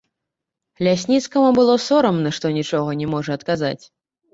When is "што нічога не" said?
2.41-3.15